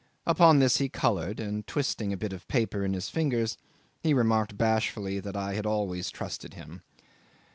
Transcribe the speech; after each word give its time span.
Upon 0.25 0.57
this 0.57 0.77
he 0.77 0.89
coloured, 0.89 1.39
and, 1.39 1.67
twisting 1.67 2.11
a 2.11 2.17
bit 2.17 2.33
of 2.33 2.47
paper 2.47 2.83
in 2.83 2.95
his 2.95 3.07
fingers, 3.09 3.55
he 4.01 4.15
remarked 4.15 4.57
bashfully 4.57 5.19
that 5.19 5.37
I 5.37 5.53
had 5.53 5.67
always 5.67 6.09
trusted 6.09 6.55
him. 6.55 6.81